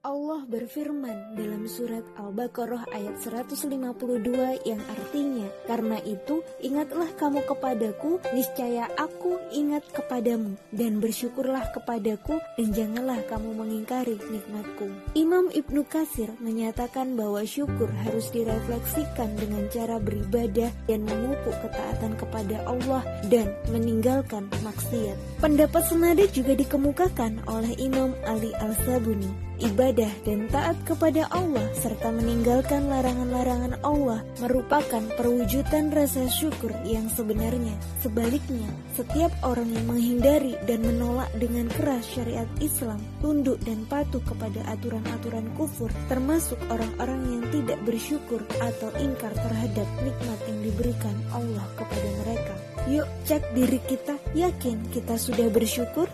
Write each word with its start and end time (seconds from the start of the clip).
Allah 0.00 0.48
berfirman 0.48 1.36
dalam 1.36 1.68
surat 1.68 2.00
Al-Baqarah 2.16 2.88
ayat 2.88 3.20
152 3.20 3.68
yang 4.64 4.80
artinya, 4.88 5.44
Karena 5.68 6.00
itu 6.08 6.40
ingatlah 6.64 7.04
kamu 7.20 7.44
kepadaku, 7.44 8.16
niscaya 8.32 8.88
aku 8.96 9.36
ingat 9.52 9.84
kepadamu, 9.92 10.56
dan 10.72 11.04
bersyukurlah 11.04 11.68
kepadaku, 11.76 12.40
dan 12.56 12.68
janganlah 12.72 13.20
kamu 13.28 13.52
mengingkari 13.52 14.16
nikmatku. 14.16 14.88
Imam 15.12 15.52
Ibnu 15.52 15.84
Kasir 15.84 16.32
menyatakan 16.40 17.12
bahwa 17.12 17.44
syukur 17.44 17.92
harus 18.00 18.32
direfleksikan 18.32 19.36
dengan 19.36 19.68
cara 19.68 20.00
beribadah 20.00 20.72
dan 20.88 21.04
memupuk 21.04 21.60
ketaatan 21.60 22.16
kepada 22.16 22.56
Allah 22.64 23.04
dan 23.28 23.52
meninggalkan 23.68 24.48
maksiat. 24.64 25.44
Pendapat 25.44 25.84
senada 25.84 26.24
juga 26.32 26.56
dikemukakan 26.56 27.44
oleh 27.52 27.76
Imam 27.76 28.16
Ali 28.24 28.56
Al-Sabuni 28.56 29.50
ibadah 29.60 29.89
dan 29.96 30.46
taat 30.48 30.78
kepada 30.86 31.26
Allah 31.34 31.66
serta 31.74 32.14
meninggalkan 32.14 32.86
larangan-larangan 32.86 33.82
Allah 33.82 34.22
merupakan 34.38 35.02
perwujudan 35.18 35.90
rasa 35.90 36.30
syukur 36.30 36.70
yang 36.86 37.10
sebenarnya. 37.10 37.74
Sebaliknya, 37.98 38.70
setiap 38.94 39.34
orang 39.42 39.66
yang 39.74 39.86
menghindari 39.90 40.54
dan 40.64 40.86
menolak 40.86 41.28
dengan 41.36 41.66
keras 41.74 42.06
syariat 42.06 42.46
Islam, 42.62 43.02
tunduk 43.18 43.58
dan 43.66 43.82
patuh 43.90 44.22
kepada 44.22 44.62
aturan-aturan 44.70 45.50
kufur, 45.58 45.90
termasuk 46.06 46.58
orang-orang 46.70 47.40
yang 47.40 47.44
tidak 47.50 47.78
bersyukur 47.82 48.40
atau 48.62 48.94
ingkar 49.02 49.34
terhadap 49.34 49.88
nikmat 50.06 50.38
yang 50.46 50.60
diberikan 50.62 51.16
Allah 51.34 51.66
kepada 51.74 52.08
mereka. 52.22 52.54
Yuk 52.88 53.08
cek 53.26 53.42
diri 53.52 53.80
kita, 53.84 54.14
yakin 54.32 54.78
kita 54.94 55.18
sudah 55.18 55.50
bersyukur? 55.50 56.08